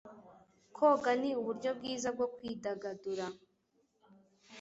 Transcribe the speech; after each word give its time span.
Koga 0.77 1.11
ni 1.21 1.29
uburyo 1.39 1.69
bwiza 1.77 2.07
bwo 2.15 2.27
kwidagadura. 2.35 3.25